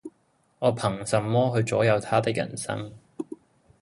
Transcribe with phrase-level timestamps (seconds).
[0.57, 2.91] 我憑什麼去左右他的人生